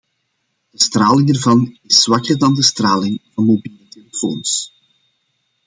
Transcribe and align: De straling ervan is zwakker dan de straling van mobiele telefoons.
De 0.69 0.79
straling 0.83 1.29
ervan 1.29 1.79
is 1.83 2.01
zwakker 2.01 2.37
dan 2.37 2.53
de 2.53 2.63
straling 2.63 3.21
van 3.33 3.45
mobiele 3.45 3.87
telefoons. 3.87 4.73